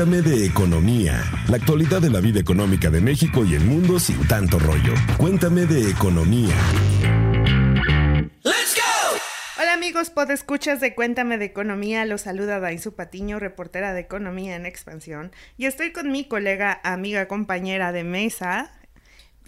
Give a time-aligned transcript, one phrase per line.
[0.00, 4.26] Cuéntame de economía, la actualidad de la vida económica de México y el mundo sin
[4.26, 4.94] tanto rollo.
[5.18, 6.54] Cuéntame de economía.
[9.60, 14.64] Hola amigos, podescuchas de Cuéntame de Economía, los saluda Dainzu Patiño, reportera de Economía en
[14.64, 18.72] Expansión, y estoy con mi colega, amiga, compañera de mesa,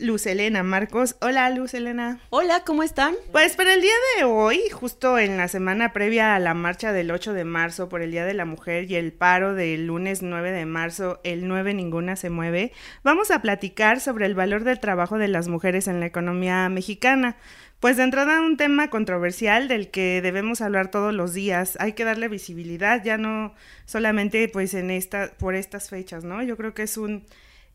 [0.02, 1.14] Luz Elena Marcos.
[1.20, 2.18] Hola, Luz Elena.
[2.30, 3.14] Hola, ¿cómo están?
[3.30, 7.12] Pues para el día de hoy, justo en la semana previa a la marcha del
[7.12, 10.50] 8 de marzo por el Día de la Mujer y el paro del lunes 9
[10.50, 12.72] de marzo, el 9 ninguna se mueve,
[13.04, 17.36] vamos a platicar sobre el valor del trabajo de las mujeres en la economía mexicana.
[17.78, 21.76] Pues de entrada un tema controversial del que debemos hablar todos los días.
[21.80, 23.54] Hay que darle visibilidad, ya no
[23.86, 26.42] solamente pues en esta, por estas fechas, ¿no?
[26.42, 27.24] Yo creo que es un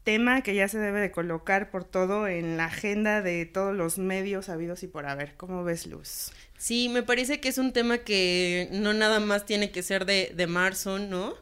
[0.08, 3.98] tema que ya se debe de colocar por todo en la agenda de todos los
[3.98, 5.36] medios habidos y por haber.
[5.36, 6.32] ¿Cómo ves, Luz?
[6.58, 10.32] Sí, me parece que es un tema que no nada más tiene que ser de,
[10.34, 11.34] de marzo, ¿no?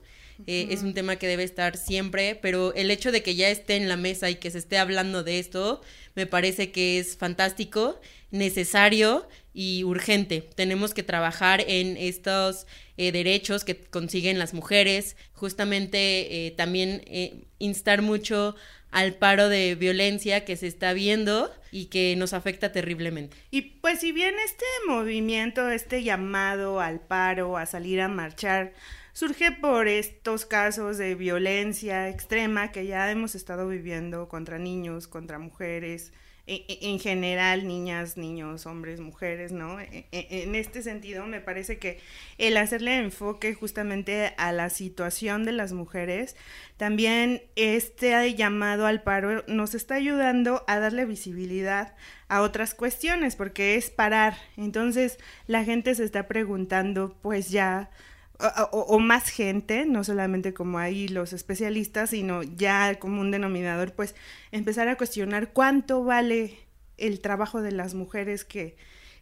[0.48, 3.76] Eh, es un tema que debe estar siempre, pero el hecho de que ya esté
[3.76, 5.82] en la mesa y que se esté hablando de esto,
[6.16, 10.48] me parece que es fantástico, necesario y urgente.
[10.56, 12.68] Tenemos que trabajar en estos
[12.98, 18.56] eh, derechos que consiguen las mujeres, justamente eh, también eh, instar mucho
[18.92, 23.36] al paro de violencia que se está viendo y que nos afecta terriblemente.
[23.50, 28.74] Y pues si bien este movimiento, este llamado al paro, a salir a marchar,
[29.14, 35.40] surge por estos casos de violencia extrema que ya hemos estado viviendo contra niños, contra
[35.40, 36.12] mujeres,
[36.48, 39.80] en general, niñas, niños, hombres, mujeres, ¿no?
[39.80, 42.00] E, e, en este sentido, me parece que
[42.38, 46.36] el hacerle enfoque justamente a la situación de las mujeres,
[46.78, 51.96] también este llamado al paro nos está ayudando a darle visibilidad
[52.28, 54.38] a otras cuestiones, porque es parar.
[54.56, 57.90] Entonces, la gente se está preguntando, pues ya,
[58.72, 64.16] o, más gente, no solamente como ahí los especialistas, sino ya como un denominador, pues
[64.52, 66.60] empezar a cuestionar cuánto vale
[66.98, 68.76] el trabajo de las mujeres que,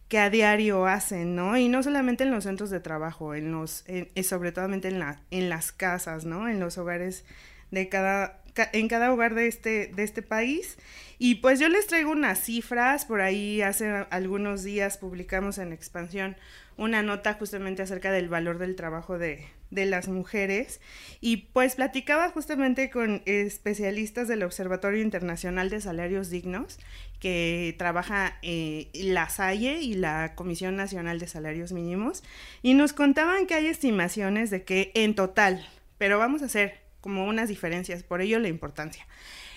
[0.08, 1.56] que a diario hacen, ¿no?
[1.56, 3.84] Y no solamente en los centros de trabajo, en los,
[4.22, 6.48] sobre todo en, la, en las casas, ¿no?
[6.48, 7.24] En los hogares
[7.70, 10.76] de cada, en cada hogar de este, de este país.
[11.18, 16.36] Y pues yo les traigo unas cifras, por ahí hace algunos días publicamos en Expansión
[16.76, 20.80] una nota justamente acerca del valor del trabajo de, las mujeres
[21.20, 26.78] y pues platicaba justamente con especialistas del Observatorio Internacional de Salarios Dignos
[27.18, 32.22] que trabaja eh, la SAIE y la Comisión Nacional de Salarios Mínimos
[32.62, 35.66] y nos contaban que hay estimaciones de que en total,
[35.98, 39.06] pero vamos a hacer como unas diferencias, por ello la importancia.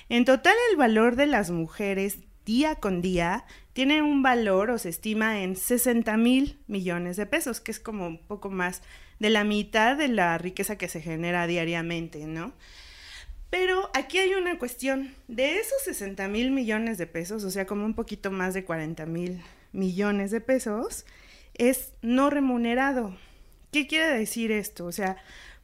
[0.09, 4.89] En total el valor de las mujeres día con día tiene un valor o se
[4.89, 8.81] estima en 60 mil millones de pesos, que es como un poco más
[9.19, 12.51] de la mitad de la riqueza que se genera diariamente, ¿no?
[13.49, 17.85] Pero aquí hay una cuestión, de esos 60 mil millones de pesos, o sea, como
[17.85, 19.41] un poquito más de 40 mil
[19.71, 21.05] millones de pesos,
[21.53, 23.15] es no remunerado.
[23.71, 24.85] ¿Qué quiere decir esto?
[24.85, 25.15] O sea,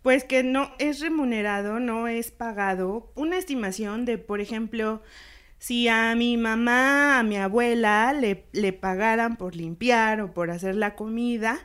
[0.03, 3.11] pues que no es remunerado, no es pagado.
[3.15, 5.01] Una estimación de, por ejemplo,
[5.57, 10.75] si a mi mamá, a mi abuela le, le pagaran por limpiar o por hacer
[10.75, 11.57] la comida,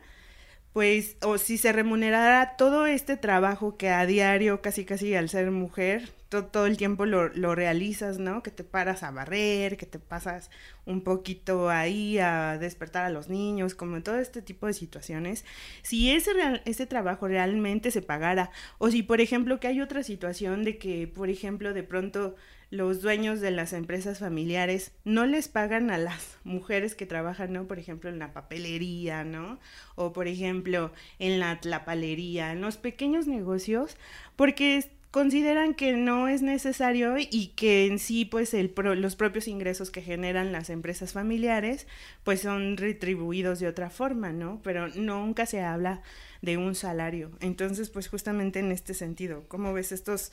[0.73, 5.51] pues, o si se remunerara todo este trabajo que a diario, casi casi al ser
[5.51, 8.43] mujer, todo el tiempo lo, lo, realizas, ¿no?
[8.43, 10.51] Que te paras a barrer, que te pasas
[10.85, 15.47] un poquito ahí a despertar a los niños, como todo este tipo de situaciones.
[15.83, 16.33] Si ese,
[16.67, 21.07] ese trabajo realmente se pagara, o si, por ejemplo, que hay otra situación de que,
[21.09, 22.37] por ejemplo, de pronto
[22.71, 27.67] los dueños de las empresas familiares no les pagan a las mujeres que trabajan, ¿no?
[27.67, 29.59] Por ejemplo, en la papelería, ¿no?
[29.95, 33.97] O por ejemplo, en la tlapalería, en los pequeños negocios,
[34.37, 39.91] porque consideran que no es necesario y que en sí pues el los propios ingresos
[39.91, 41.87] que generan las empresas familiares
[42.25, 44.61] pues son retribuidos de otra forma, ¿no?
[44.63, 46.03] Pero nunca se habla
[46.43, 47.31] de un salario.
[47.41, 50.31] Entonces pues justamente en este sentido, ¿cómo ves estos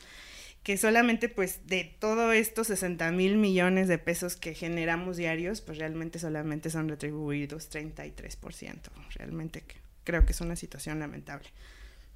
[0.65, 5.77] que solamente pues de todos estos 60 mil millones de pesos que generamos diarios, pues
[5.77, 8.79] realmente solamente son retribuidos 33%.
[9.13, 9.63] Realmente
[10.03, 11.47] creo que es una situación lamentable.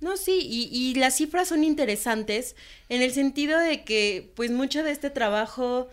[0.01, 2.55] No, sí, y, y, las cifras son interesantes
[2.87, 5.87] en el sentido de que pues mucho de este trabajo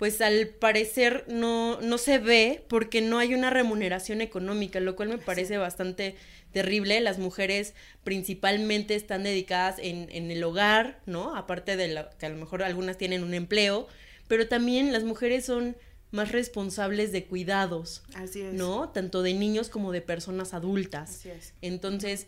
[0.00, 5.10] pues al parecer no, no se ve porque no hay una remuneración económica, lo cual
[5.10, 6.16] me parece bastante
[6.52, 7.02] terrible.
[7.02, 11.36] Las mujeres principalmente están dedicadas en, en el hogar, ¿no?
[11.36, 13.88] Aparte de que a lo mejor algunas tienen un empleo,
[14.26, 15.76] pero también las mujeres son
[16.12, 18.54] más responsables de cuidados, Así es.
[18.54, 18.88] ¿no?
[18.88, 21.10] Tanto de niños como de personas adultas.
[21.10, 21.52] Así es.
[21.60, 22.26] Entonces,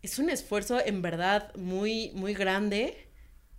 [0.00, 3.08] es un esfuerzo en verdad muy, muy grande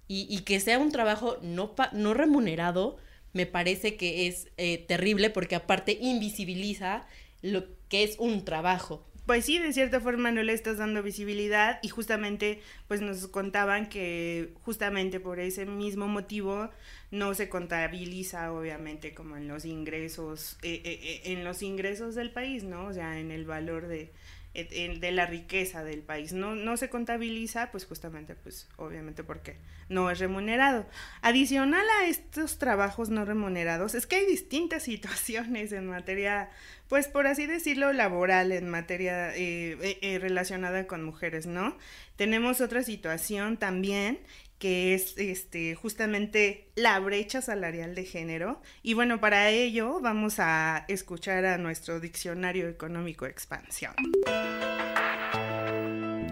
[0.07, 2.97] y, que sea un trabajo no, no remunerado,
[3.33, 7.05] me parece que es eh, terrible porque aparte invisibiliza
[7.41, 11.79] lo que es un trabajo pues sí, de cierta forma no le estás dando visibilidad
[11.81, 16.69] y justamente pues nos contaban que justamente por ese mismo motivo
[17.11, 22.31] no se contabiliza obviamente como en los ingresos, eh, eh, eh, en los ingresos del
[22.31, 22.87] país, ¿no?
[22.87, 24.11] O sea, en el valor de,
[24.53, 26.33] de la riqueza del país.
[26.33, 29.55] No, no se contabiliza, pues justamente, pues obviamente porque
[29.87, 30.85] no es remunerado.
[31.21, 36.49] Adicional a estos trabajos no remunerados, es que hay distintas situaciones en materia,
[36.89, 41.77] pues por así decirlo, laboral, en materia eh, eh, eh, relacionada con mujeres, ¿no?
[42.17, 44.19] Tenemos otra situación también
[44.61, 48.61] que es este, justamente la brecha salarial de género.
[48.83, 53.95] Y bueno, para ello vamos a escuchar a nuestro Diccionario Económico de Expansión.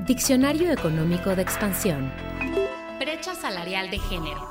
[0.06, 2.14] Diccionario Económico de Expansión.
[3.00, 4.48] Brecha salarial de género.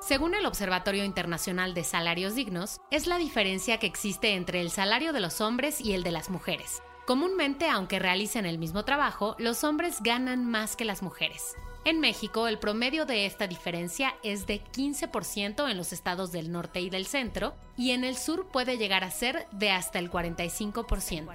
[0.00, 5.12] Según el Observatorio Internacional de Salarios Dignos, es la diferencia que existe entre el salario
[5.12, 9.64] de los hombres y el de las mujeres Comúnmente, aunque realicen el mismo trabajo, los
[9.64, 11.56] hombres ganan más que las mujeres.
[11.86, 16.82] En México, el promedio de esta diferencia es de 15% en los estados del norte
[16.82, 21.30] y del centro, y en el sur puede llegar a ser de hasta el 45%.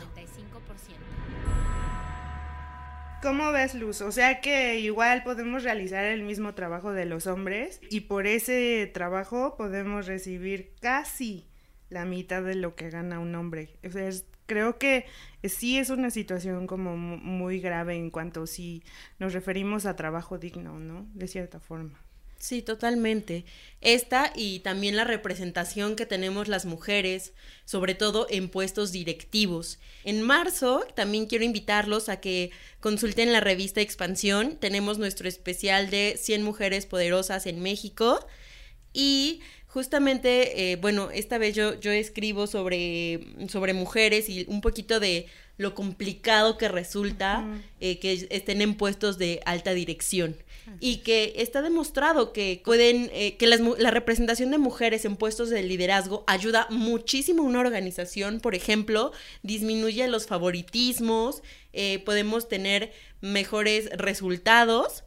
[3.24, 4.02] ¿Cómo ves, Luz?
[4.02, 8.92] O sea que igual podemos realizar el mismo trabajo de los hombres y por ese
[8.94, 11.48] trabajo podemos recibir casi
[11.90, 13.80] la mitad de lo que gana un hombre.
[14.46, 15.06] Creo que
[15.44, 18.84] sí es una situación como muy grave en cuanto si
[19.20, 21.08] nos referimos a trabajo digno, ¿no?
[21.14, 22.00] De cierta forma.
[22.44, 23.46] Sí, totalmente.
[23.80, 27.32] Esta y también la representación que tenemos las mujeres,
[27.64, 29.80] sobre todo en puestos directivos.
[30.04, 32.52] En marzo también quiero invitarlos a que
[32.82, 34.58] consulten la revista Expansión.
[34.58, 38.20] Tenemos nuestro especial de 100 mujeres poderosas en México.
[38.92, 39.40] Y
[39.74, 45.26] justamente, eh, bueno, esta vez yo, yo escribo sobre, sobre mujeres y un poquito de
[45.58, 47.44] lo complicado que resulta
[47.80, 50.36] eh, que estén en puestos de alta dirección.
[50.80, 55.62] Y que está demostrado que pueden eh, que la representación de mujeres en puestos de
[55.62, 58.40] liderazgo ayuda muchísimo a una organización.
[58.40, 59.12] Por ejemplo
[59.42, 61.42] disminuye los favoritismos
[62.06, 65.04] podemos tener mejores resultados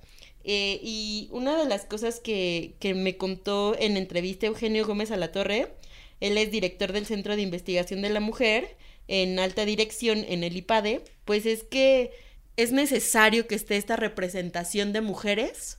[0.49, 5.17] eh, y una de las cosas que, que me contó en entrevista Eugenio Gómez a
[5.17, 5.75] la Torre,
[6.21, 8.77] él es director del Centro de Investigación de la Mujer
[9.09, 12.13] en alta dirección en el IPADE, pues es que
[12.57, 15.79] es necesario que esté esta representación de mujeres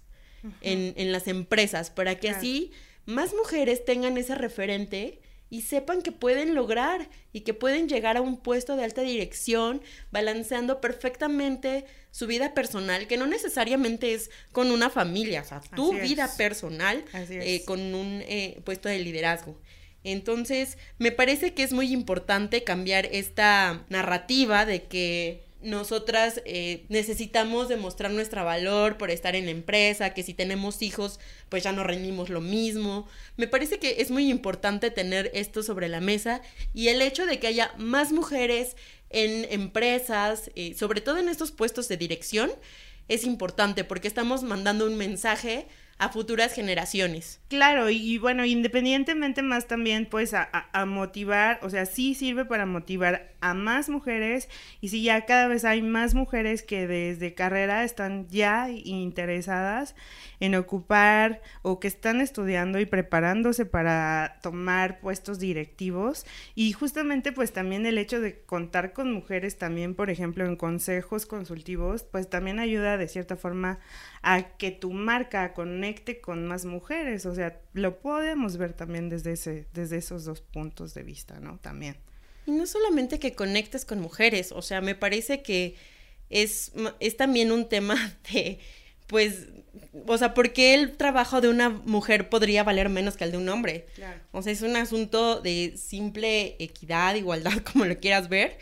[0.59, 2.71] en, en, las empresas para que así
[3.05, 8.21] más mujeres tengan ese referente y sepan que pueden lograr y que pueden llegar a
[8.21, 14.71] un puesto de alta dirección balanceando perfectamente su vida personal, que no necesariamente es con
[14.71, 19.57] una familia, o sea, tu vida personal eh, con un eh, puesto de liderazgo.
[20.03, 27.67] Entonces, me parece que es muy importante cambiar esta narrativa de que nosotras eh, necesitamos
[27.67, 31.19] demostrar nuestro valor por estar en la empresa, que si tenemos hijos,
[31.49, 33.07] pues ya no rendimos lo mismo.
[33.37, 36.41] Me parece que es muy importante tener esto sobre la mesa
[36.73, 38.75] y el hecho de que haya más mujeres
[39.09, 42.51] en empresas, eh, sobre todo en estos puestos de dirección,
[43.07, 45.67] es importante porque estamos mandando un mensaje
[45.99, 47.39] a futuras generaciones.
[47.47, 53.31] Claro, y, bueno, independientemente más también pues a, motivar, o sea, sí sirve para motivar
[53.39, 54.49] a más mujeres
[54.81, 59.95] y si ya cada vez hay más mujeres que desde carrera están ya interesadas
[60.39, 67.53] en ocupar o que están estudiando y preparándose para tomar puestos directivos y justamente pues
[67.53, 72.59] también el hecho de contar con mujeres también, por ejemplo, en consejos consultivos, pues también
[72.59, 73.79] ayuda de cierta forma
[74.21, 75.53] a que tu marca
[75.87, 80.41] conecte con más mujeres, o sea, lo podemos ver también desde ese desde esos dos
[80.41, 81.59] puntos de vista, ¿no?
[81.59, 81.95] También.
[82.45, 85.75] Y no solamente que conectes con mujeres, o sea, me parece que
[86.29, 87.95] es, es también un tema
[88.33, 88.59] de,
[89.07, 89.47] pues,
[90.05, 93.37] o sea, ¿por qué el trabajo de una mujer podría valer menos que el de
[93.37, 93.87] un hombre?
[93.95, 94.19] Claro.
[94.31, 98.57] O sea, es un asunto de simple equidad, igualdad, como lo quieras ver.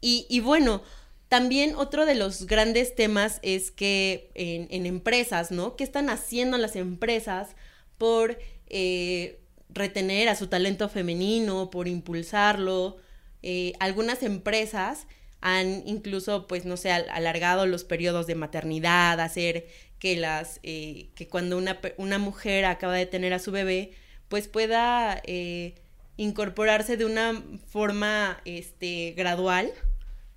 [0.00, 0.82] Y, y bueno,
[1.28, 5.76] también otro de los grandes temas es que en, empresas, ¿no?
[5.76, 7.56] ¿Qué están haciendo las empresas
[7.98, 12.96] por eh, retener a su talento femenino, por impulsarlo?
[13.42, 15.06] Eh, algunas empresas
[15.40, 19.66] han incluso, pues, no sé, alargado los periodos de maternidad, hacer
[19.98, 23.92] que las, eh, que cuando una, una, mujer acaba de tener a su bebé,
[24.28, 25.74] pues pueda eh,
[26.16, 29.72] incorporarse de una forma, este, gradual.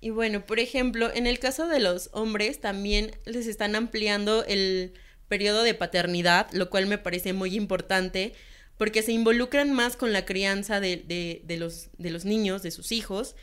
[0.02, 4.94] Y bueno, por ejemplo, en el caso de los hombres también les están ampliando el
[5.28, 8.32] periodo de paternidad, lo cual me parece muy importante
[8.76, 13.36] porque se involucran más con la crianza de, los, de los niños, de sus hijos,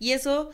[0.00, 0.50] y eso,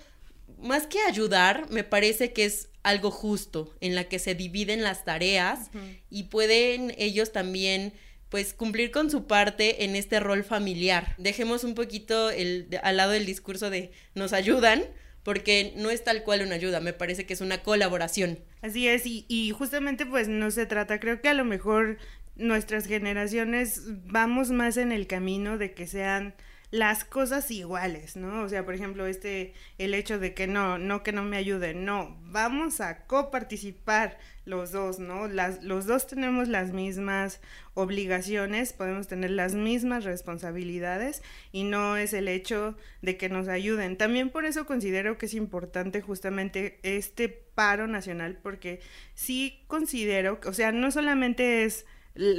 [0.58, 5.06] más que ayudar, me parece que es algo justo, en la que se dividen las
[5.06, 5.70] tareas
[6.10, 7.94] y pueden ellos también
[8.28, 11.14] pues cumplir con su parte en este rol familiar.
[11.16, 14.84] Dejemos un poquito el, al lado el discurso de nos ayudan,
[15.26, 18.38] porque no es tal cual una ayuda, me parece que es una colaboración.
[18.62, 21.98] Así es, y, y justamente pues no se trata, creo que a lo mejor
[22.36, 26.36] nuestras generaciones vamos más en el camino de que sean
[26.70, 28.42] las cosas iguales, ¿no?
[28.42, 31.84] O sea, por ejemplo, este, el hecho de que no, no que no me ayuden,
[31.84, 35.28] no, vamos a coparticipar los dos, ¿no?
[35.28, 37.40] Las, los dos tenemos las mismas
[37.74, 43.96] obligaciones, podemos tener las mismas responsabilidades y no es el hecho de que nos ayuden.
[43.96, 48.80] También por eso considero que es importante justamente este paro nacional, porque
[49.14, 51.86] sí considero, o sea, no solamente es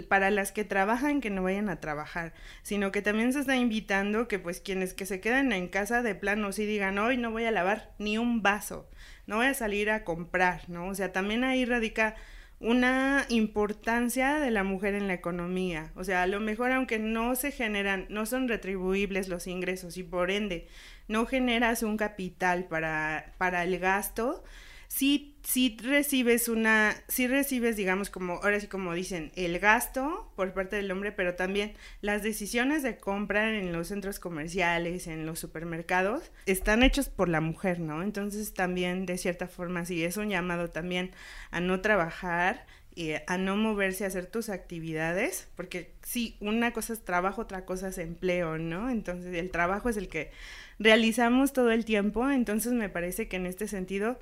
[0.08, 4.28] para las que trabajan que no vayan a trabajar, sino que también se está invitando
[4.28, 7.46] que pues quienes que se queden en casa de plano sí digan, hoy no voy
[7.46, 8.90] a lavar ni un vaso,
[9.26, 10.88] no voy a salir a comprar, ¿no?
[10.88, 12.16] O sea, también ahí radica
[12.60, 15.92] una importancia de la mujer en la economía.
[15.96, 20.04] O sea, a lo mejor aunque no se generan, no son retribuibles los ingresos y
[20.04, 20.68] por ende
[21.08, 24.44] no generas un capital para, para el gasto,
[24.88, 30.54] sí, sí recibes una, sí recibes, digamos, como, ahora sí como dicen, el gasto por
[30.54, 35.40] parte del hombre, pero también las decisiones de compra en los centros comerciales, en los
[35.40, 38.04] supermercados, están hechos por la mujer, ¿no?
[38.04, 41.12] Entonces también, de cierta forma, sí, es un llamado también
[41.52, 42.66] a no trabajar
[42.98, 47.64] y a no moverse a hacer tus actividades, porque sí, una cosa es trabajo, otra
[47.64, 48.90] cosa es empleo, ¿no?
[48.90, 50.32] Entonces el trabajo es el que
[50.80, 54.18] realizamos todo el tiempo, entonces me parece que en este sentido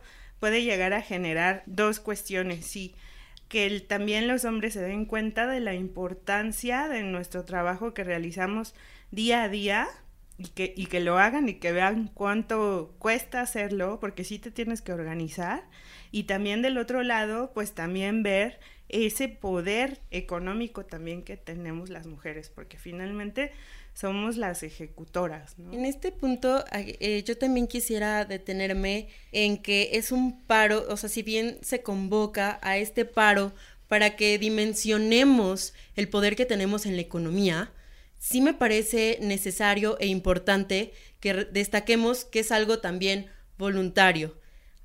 [0.46, 2.94] puede llegar a generar dos cuestiones, sí,
[3.50, 8.76] que también los hombres se den cuenta de la importancia de nuestro trabajo que realizamos
[9.10, 9.88] día a día
[10.38, 14.52] y que, y que lo hagan y que vean cuánto cuesta hacerlo, porque sí te
[14.52, 15.64] tienes que organizar.
[16.12, 22.06] Y también del otro lado, pues también ver ese poder económico también que tenemos las
[22.06, 23.52] mujeres, porque finalmente
[23.96, 25.56] somos las ejecutoras.
[25.72, 31.08] En este punto, eh, yo también quisiera detenerme en que es un paro, o sea,
[31.08, 33.54] si bien se convoca a este paro
[33.88, 37.72] para que dimensionemos el poder que tenemos en la economía,
[38.20, 44.38] sí me parece necesario e importante que destaquemos que es algo también voluntario.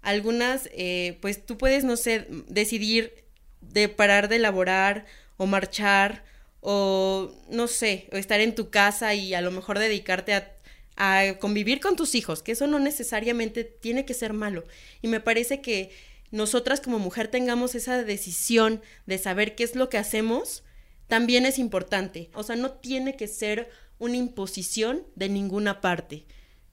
[0.03, 3.25] Algunas, eh, pues tú puedes, no sé, decidir
[3.61, 5.05] de parar de elaborar
[5.37, 6.30] o marchar
[6.61, 10.53] o no sé, o estar en tu casa y a lo mejor dedicarte a,
[10.97, 14.65] a convivir con tus hijos, que eso no necesariamente tiene que ser malo.
[15.03, 15.91] Y me parece que
[16.31, 20.63] nosotras como mujer tengamos esa decisión de saber qué es lo que hacemos,
[21.09, 22.31] también es importante.
[22.35, 26.25] O sea, no tiene que ser una imposición de ninguna parte.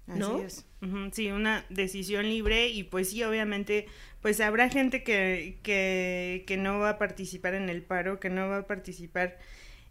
[0.06, 0.38] ¿no?
[0.38, 0.66] Así es.
[1.12, 3.88] Sí, una decisión libre y pues sí, obviamente,
[4.22, 8.48] pues habrá gente que, que, que no va a participar en el paro, que no
[8.48, 9.40] va a participar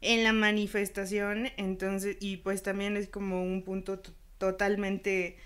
[0.01, 4.01] en la manifestación, entonces, y pues también es como un punto
[4.39, 5.37] totalmente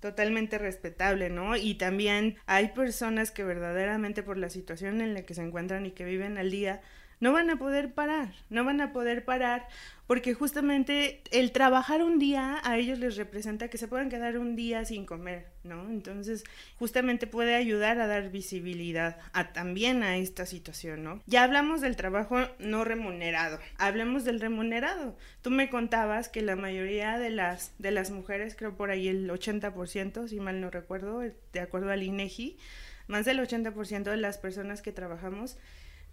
[0.00, 1.56] totalmente respetable, ¿no?
[1.56, 5.90] Y también hay personas que verdaderamente por la situación en la que se encuentran y
[5.92, 6.80] que viven al día,
[7.20, 9.68] no van a poder parar, no van a poder parar
[10.10, 14.56] porque justamente el trabajar un día a ellos les representa que se puedan quedar un
[14.56, 15.88] día sin comer, ¿no?
[15.88, 16.42] Entonces,
[16.80, 21.22] justamente puede ayudar a dar visibilidad a, también a esta situación, ¿no?
[21.26, 25.16] Ya hablamos del trabajo no remunerado, hablemos del remunerado.
[25.42, 29.30] Tú me contabas que la mayoría de las de las mujeres, creo por ahí el
[29.30, 32.58] 80%, si mal no recuerdo, de acuerdo al INEGI,
[33.06, 35.56] más del 80% de las personas que trabajamos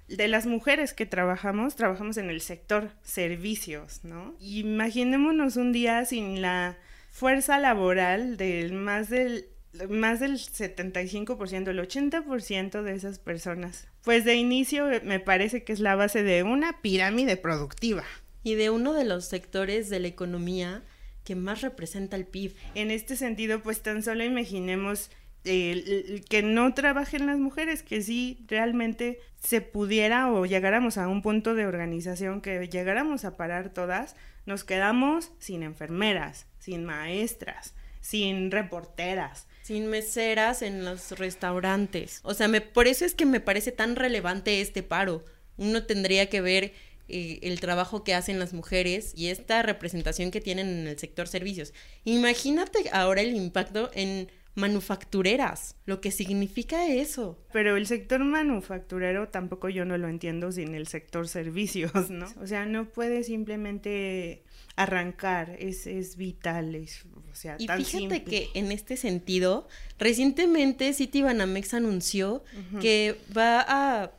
[0.08, 4.36] de las mujeres que trabajamos, trabajamos en el sector servicios, ¿no?
[4.40, 6.78] Imaginémonos un día sin la
[7.10, 9.50] fuerza laboral del más del
[9.90, 13.88] más del 75%, el 80% de esas personas.
[14.04, 18.04] Pues de inicio me parece que es la base de una pirámide productiva.
[18.44, 20.84] Y de uno de los sectores de la economía
[21.24, 22.56] que más representa el PIB.
[22.74, 25.12] En este sentido, pues tan solo imaginemos
[25.48, 31.56] que no trabajen las mujeres, que sí realmente se pudiera o llegáramos a un punto
[31.56, 39.48] de organización que llegáramos a parar todas, nos quedamos sin enfermeras, sin maestras, sin reporteras.
[39.64, 42.22] Sin meseras en los restaurantes.
[42.24, 45.26] O sea, me, por eso es que me parece tan relevante este paro.
[45.58, 46.74] Uno tendría que ver
[47.10, 51.28] eh, el trabajo que hacen las mujeres y esta representación que tienen en el sector
[51.28, 51.74] servicios.
[52.06, 57.38] Imagínate ahora el impacto en manufactureras, lo que significa eso.
[57.54, 62.26] Pero el sector manufacturero tampoco yo no lo entiendo sin el sector servicios, ¿no?
[62.42, 64.44] O sea, no puede simplemente
[64.76, 68.24] arrancar, es, es vital, es, o sea, y tan fíjate simple.
[68.24, 69.68] que en este sentido,
[70.00, 72.44] recientemente Citibanamex anunció
[72.82, 74.12] que va a,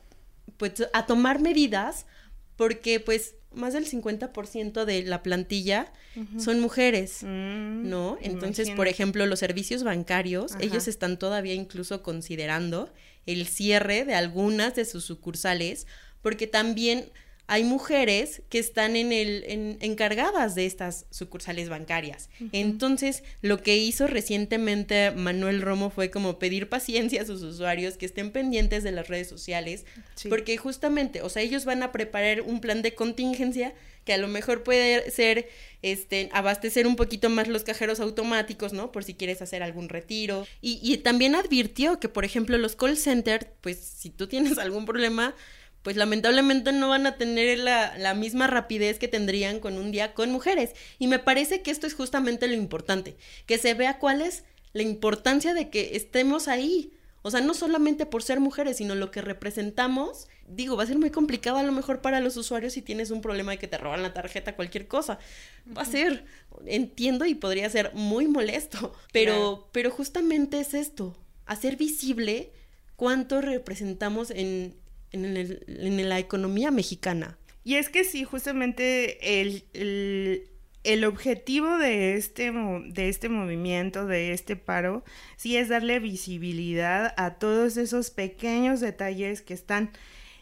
[0.56, 2.06] pues, a tomar medidas
[2.58, 5.90] porque pues más del 50% de la plantilla
[6.38, 8.18] son mujeres, Mm, ¿no?
[8.20, 10.64] Entonces, por ejemplo, los servicios bancarios, Ajá.
[10.64, 12.92] ellos están todavía incluso considerando
[13.24, 15.86] el cierre de algunas de sus sucursales,
[16.20, 17.10] porque también
[17.50, 22.28] hay mujeres que están en el, en- encargadas de estas sucursales bancarias.
[22.52, 28.06] Entonces, lo que hizo recientemente Manuel Romo fue como pedir paciencia a sus usuarios que
[28.06, 30.28] estén pendientes de las redes sociales, Sí.
[30.28, 33.74] porque justamente, o sea, ellos van a preparar un plan de contingencia
[34.04, 35.48] que a lo mejor puede ser
[35.82, 38.90] este abastecer un poquito más los cajeros automáticos, ¿no?
[38.92, 40.46] Por si quieres hacer algún retiro.
[40.62, 44.86] Y, y también advirtió que, por ejemplo, los call centers, pues si tú tienes algún
[44.86, 45.34] problema,
[45.88, 50.12] pues lamentablemente no van a tener la, la misma rapidez que tendrían con un día
[50.12, 50.72] con mujeres.
[50.98, 53.16] Y me parece que esto es justamente lo importante,
[53.46, 56.92] que se vea cuál es la importancia de que estemos ahí.
[57.22, 60.28] O sea, no solamente por ser mujeres, sino lo que representamos.
[60.46, 63.22] Digo, va a ser muy complicado a lo mejor para los usuarios si tienes un
[63.22, 65.18] problema de que te roban la tarjeta, cualquier cosa.
[65.74, 66.26] Va a ser,
[66.66, 69.68] entiendo y podría ser muy molesto, pero, Claro.
[69.72, 71.16] pero justamente es esto,
[71.46, 72.52] hacer visible
[72.96, 74.74] cuánto representamos en,
[75.12, 77.38] en, el- en la economía mexicana.
[77.64, 80.48] Y es que sí, justamente el, el,
[80.84, 85.04] el objetivo de este, de este movimiento, de este paro,
[85.36, 89.90] sí es darle visibilidad a todos esos pequeños detalles que están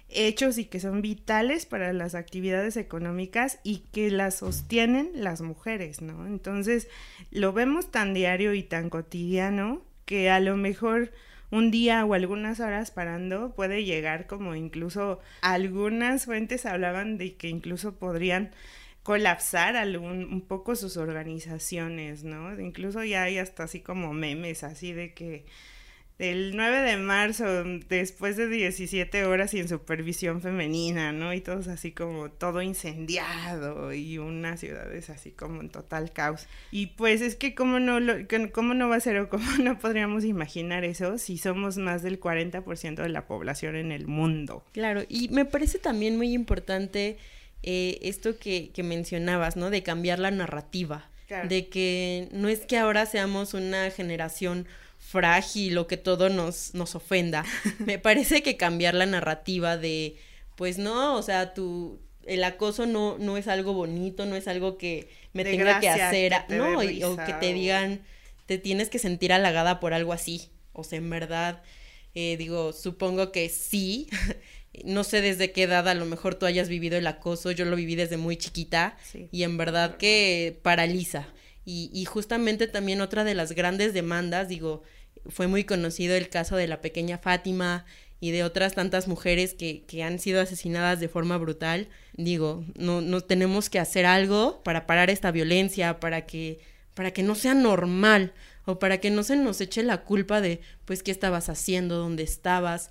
[0.09, 6.01] hechos y que son vitales para las actividades económicas y que las sostienen las mujeres,
[6.01, 6.27] ¿no?
[6.29, 6.87] Entonces,
[7.33, 11.13] lo vemos tan diario y tan cotidiano que a lo mejor
[11.51, 17.49] un día o algunas horas parando puede llegar como incluso algunas fuentes hablaban de que
[17.49, 18.53] incluso podrían
[19.03, 22.59] colapsar algún un poco sus organizaciones, ¿no?
[22.61, 25.45] Incluso ya hay hasta así como memes así de que
[26.19, 27.45] el 9 de marzo,
[27.89, 31.35] después de 17 horas sin supervisión femenina, ¿no?
[31.35, 36.47] Y todos así como todo incendiado y unas ciudades así como en total caos.
[36.71, 38.15] Y pues es que cómo no, lo,
[38.53, 42.19] cómo no va a ser o cómo no podríamos imaginar eso si somos más del
[42.19, 44.65] 40% de la población en el mundo.
[44.73, 47.19] Claro, y me parece también muy importante
[47.63, 49.69] eh, esto que, que mencionabas, ¿no?
[49.69, 51.11] De cambiar la narrativa.
[51.27, 51.49] Claro.
[51.49, 54.67] De que no es que ahora seamos una generación
[55.11, 57.45] frágil o que todo nos, nos ofenda.
[57.79, 60.17] Me parece que cambiar la narrativa de,
[60.57, 64.79] pues no, o sea, tu, el acoso no, no es algo bonito, no es algo
[64.79, 68.01] que me De tenga que hacer, que no, y- o que te digan,
[68.47, 70.51] te tienes que sentir halagada por algo así.
[70.73, 71.63] O sea, en verdad,
[72.15, 74.09] eh, digo, supongo que sí.
[74.85, 77.77] No sé desde qué edad a lo mejor tú hayas vivido el acoso, yo lo
[77.77, 79.27] viví desde muy chiquita Sí.
[79.33, 81.27] y en verdad que paraliza.
[81.67, 84.83] Y, y justamente también otra de las grandes demandas, digo,
[85.29, 87.85] fue muy conocido el caso de la pequeña Fátima
[88.21, 91.89] y de otras tantas mujeres que, que han sido asesinadas de forma brutal.
[92.15, 96.61] Digo, no, no tenemos que hacer algo para parar esta violencia, para que,
[96.95, 98.33] para que no sea normal
[98.65, 102.23] o para que no se nos eche la culpa de, pues, qué estabas haciendo, dónde
[102.23, 102.91] estabas.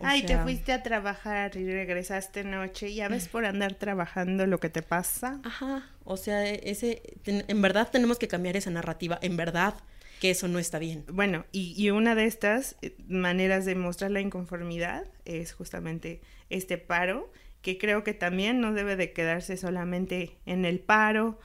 [0.00, 2.92] O Ay, te fuiste a trabajar y regresaste noche.
[2.94, 5.40] Ya ves por andar trabajando lo que te pasa.
[5.44, 9.74] Ajá, o sea, ese, ten- en verdad tenemos que cambiar esa narrativa, en verdad
[10.20, 11.04] que eso no está bien.
[11.12, 16.78] Bueno, y, y una de estas eh, maneras de mostrar la inconformidad es justamente este
[16.78, 21.38] paro, que creo que también no debe de quedarse solamente en el paro.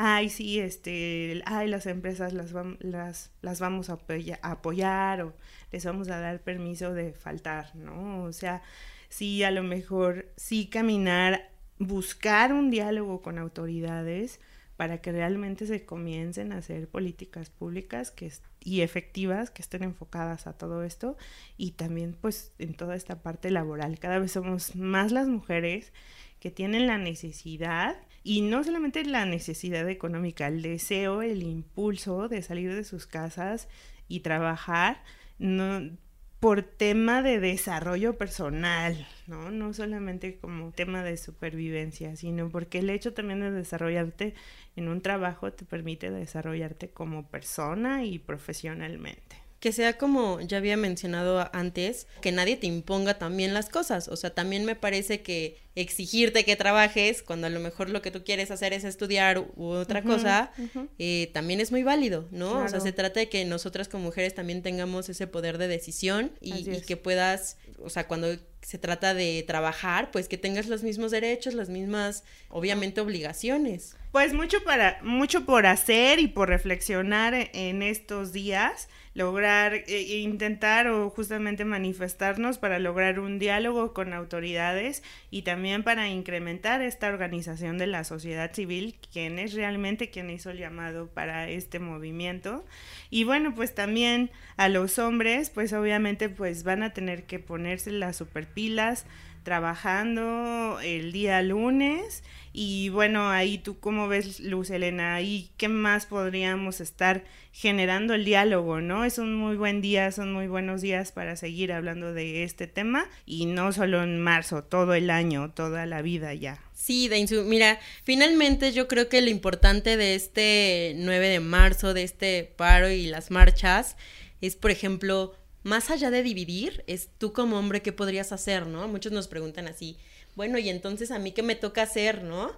[0.00, 3.98] Ay, sí, este, ay, las empresas las, vam- las, las vamos a
[4.42, 5.34] apoyar o
[5.72, 8.24] les vamos a dar permiso de faltar, ¿no?
[8.24, 8.62] O sea,
[9.08, 14.40] sí, a lo mejor sí caminar, buscar un diálogo con autoridades
[14.76, 20.46] para que realmente se comiencen a hacer políticas públicas que y efectivas que estén enfocadas
[20.46, 21.16] a todo esto
[21.56, 23.98] y también pues en toda esta parte laboral.
[23.98, 25.92] Cada vez somos más las mujeres
[26.38, 32.42] que tienen la necesidad y no solamente la necesidad económica, el deseo, el impulso de
[32.42, 33.68] salir de sus casas
[34.06, 35.02] y trabajar,
[35.38, 35.96] no,
[36.40, 39.50] por tema de desarrollo personal, ¿no?
[39.50, 44.34] No solamente como tema de supervivencia, sino porque el hecho también de desarrollarte
[44.76, 49.36] en un trabajo te permite desarrollarte como persona y profesionalmente.
[49.58, 54.06] Que sea como ya había mencionado antes, que nadie te imponga también las cosas.
[54.06, 58.10] O sea, también me parece que exigirte que trabajes cuando a lo mejor lo que
[58.10, 60.52] tú quieres hacer es estudiar u otra cosa,
[60.98, 62.64] eh, también es muy válido, ¿no?
[62.64, 66.32] O sea, se trata de que nosotras como mujeres también tengamos ese poder de decisión
[66.40, 68.28] y, y que puedas, o sea, cuando
[68.60, 73.96] se trata de trabajar, pues que tengas los mismos derechos, las mismas, obviamente, obligaciones.
[74.10, 78.88] Pues mucho para, mucho por hacer y por reflexionar en estos días
[79.18, 86.08] lograr eh, intentar o justamente manifestarnos para lograr un diálogo con autoridades y también para
[86.08, 91.48] incrementar esta organización de la sociedad civil, quien es realmente quien hizo el llamado para
[91.48, 92.64] este movimiento.
[93.10, 97.90] Y bueno, pues también a los hombres, pues obviamente pues van a tener que ponerse
[97.90, 99.06] las superpilas
[99.42, 102.22] trabajando el día lunes
[102.52, 108.24] y bueno, ahí tú cómo ves, Luz Elena, ahí qué más podríamos estar generando el
[108.24, 109.04] diálogo, ¿no?
[109.04, 113.08] Es un muy buen día, son muy buenos días para seguir hablando de este tema
[113.26, 116.58] y no solo en marzo, todo el año, toda la vida ya.
[116.72, 122.02] Sí, Dainzu, mira, finalmente yo creo que lo importante de este 9 de marzo, de
[122.02, 123.96] este paro y las marchas,
[124.40, 125.34] es, por ejemplo,
[125.68, 128.88] más allá de dividir, es tú como hombre, ¿qué podrías hacer, no?
[128.88, 129.96] Muchos nos preguntan así,
[130.34, 132.52] bueno, y entonces a mí qué me toca hacer, ¿no?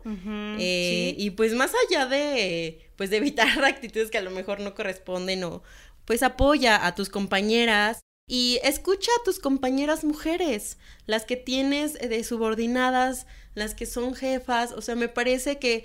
[0.59, 4.75] Eh, y pues más allá de, pues de evitar actitudes que a lo mejor no
[4.75, 5.63] corresponden o,
[6.05, 12.23] pues apoya a tus compañeras y escucha a tus compañeras mujeres, las que tienes de
[12.23, 15.85] subordinadas, las que son jefas, o sea, me parece que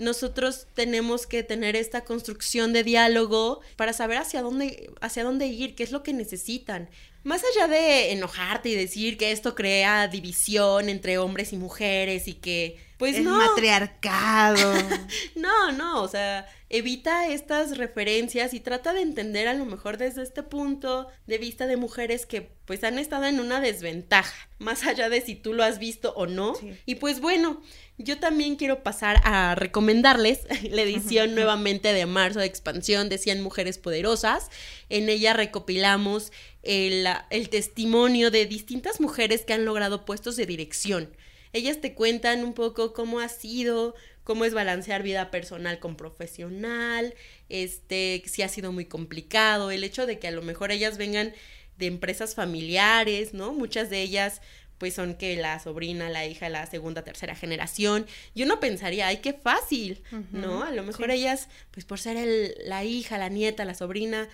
[0.00, 5.74] nosotros tenemos que tener esta construcción de diálogo para saber hacia dónde, hacia dónde ir,
[5.74, 6.88] qué es lo que necesitan.
[7.22, 12.34] Más allá de enojarte y decir que esto crea división entre hombres y mujeres y
[12.34, 13.36] que, pues es no.
[13.36, 14.72] matriarcado.
[15.34, 20.22] no, no, o sea, evita estas referencias y trata de entender a lo mejor desde
[20.22, 25.08] este punto de vista de mujeres que pues han estado en una desventaja, más allá
[25.08, 26.54] de si tú lo has visto o no.
[26.86, 27.60] Y pues bueno,
[27.98, 33.42] yo también quiero pasar a recomendarles la edición nuevamente de marzo de expansión de 100
[33.42, 34.48] mujeres poderosas.
[34.88, 41.10] En ella recopilamos el, el testimonio de distintas mujeres que han logrado puestos de dirección.
[41.52, 43.94] Ellas te cuentan un poco cómo ha sido,
[44.24, 47.14] cómo es balancear vida personal con profesional,
[47.48, 51.32] este, si ha sido muy complicado, el hecho de que a lo mejor ellas vengan
[51.76, 53.52] de empresas familiares, ¿no?
[53.52, 54.40] Muchas de ellas
[54.80, 58.06] pues son que la sobrina, la hija, la segunda, tercera generación.
[58.34, 60.62] Y uno pensaría, ay, qué fácil, ¿no?
[60.62, 64.26] A lo mejor ellas, pues por ser el, la hija, la nieta, la sobrina,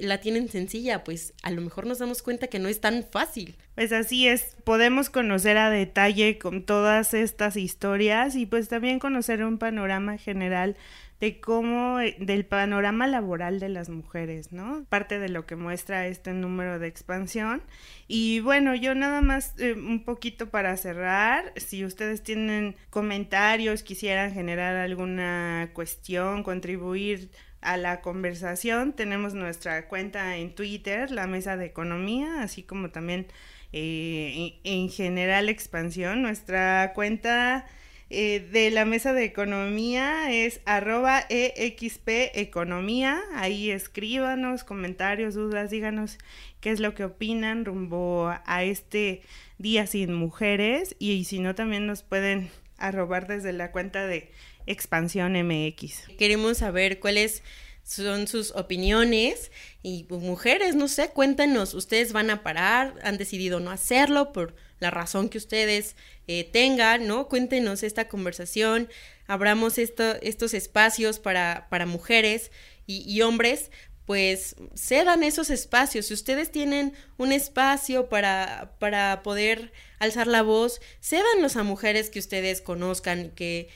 [0.00, 3.56] la tienen sencilla, pues a lo mejor nos damos cuenta que no es tan fácil.
[3.74, 9.44] Pues así es, podemos conocer a detalle con todas estas historias y pues también conocer
[9.44, 10.76] un panorama general
[11.20, 14.84] de cómo, eh, del panorama laboral de las mujeres, ¿no?
[14.88, 17.62] Parte de lo que muestra este número de expansión.
[18.08, 24.32] Y bueno, yo nada más eh, un poquito para cerrar, si ustedes tienen comentarios, quisieran
[24.32, 27.30] generar alguna cuestión, contribuir
[27.64, 33.26] a la conversación, tenemos nuestra cuenta en Twitter, la Mesa de Economía, así como también
[33.72, 37.66] eh, en general expansión, nuestra cuenta
[38.10, 43.20] eh, de la mesa de economía es arroba EXP Economía.
[43.34, 46.18] Ahí escríbanos comentarios, dudas, díganos
[46.60, 49.22] qué es lo que opinan rumbo a este
[49.58, 50.94] Día sin Mujeres.
[51.00, 54.30] Y, si no, también nos pueden arrobar desde la cuenta de
[54.66, 56.16] Expansión MX.
[56.18, 57.42] Queremos saber cuáles
[57.84, 63.60] son sus opiniones y pues, mujeres, no sé, cuéntanos, ustedes van a parar, han decidido
[63.60, 65.94] no hacerlo por la razón que ustedes
[66.26, 67.28] eh, tengan, ¿no?
[67.28, 68.88] Cuéntenos esta conversación,
[69.26, 72.50] abramos esto, estos espacios para, para mujeres
[72.86, 73.70] y, y hombres,
[74.06, 76.06] pues cedan esos espacios.
[76.06, 82.18] Si ustedes tienen un espacio para, para poder alzar la voz, cédanlos a mujeres que
[82.18, 83.68] ustedes conozcan, que,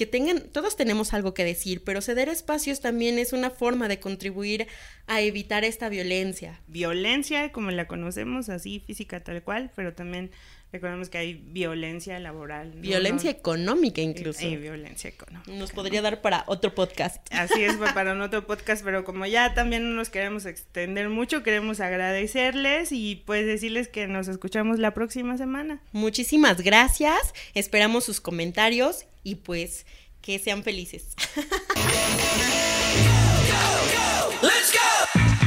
[0.00, 4.00] que, tengan, todos tenemos algo que decir, pero ceder espacios también es una forma de
[4.00, 4.66] contribuir
[5.06, 6.58] a evitar esta violencia.
[6.68, 10.30] Violencia como la conocemos, así física tal cual, pero también
[10.72, 12.70] Recordemos que hay violencia laboral.
[12.76, 14.46] Violencia económica incluso.
[14.46, 15.50] Hay violencia económica.
[15.50, 17.26] Nos podría dar para otro podcast.
[17.32, 21.42] Así es, para un otro podcast, pero como ya también no nos queremos extender mucho,
[21.42, 25.80] queremos agradecerles y pues decirles que nos escuchamos la próxima semana.
[25.90, 29.86] Muchísimas gracias, esperamos sus comentarios y pues
[30.20, 31.14] que sean felices.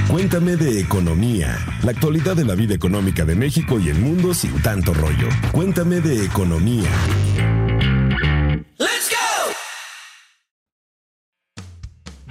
[0.09, 4.61] Cuéntame de economía, la actualidad de la vida económica de México y el mundo sin
[4.61, 5.27] tanto rollo.
[5.51, 6.89] Cuéntame de economía.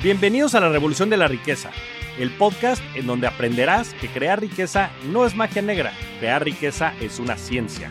[0.03, 1.71] Bienvenidos a la Revolución de la Riqueza,
[2.19, 7.21] el podcast en donde aprenderás que crear riqueza no es magia negra, crear riqueza es
[7.21, 7.91] una ciencia.